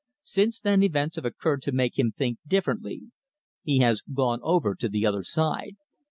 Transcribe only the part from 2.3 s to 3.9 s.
differently. He